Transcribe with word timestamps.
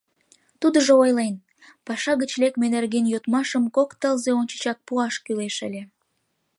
Тудыжо 0.61 0.93
ойлен: 1.03 1.35
«Паша 1.85 2.13
гыч 2.21 2.31
лекме 2.41 2.67
нерген 2.75 3.05
йодмашым 3.09 3.63
кок 3.75 3.89
тылзе 4.01 4.31
ончычак 4.39 4.77
пуаш 4.87 5.15
кӱлеш 5.25 5.55
ыле. 5.67 5.83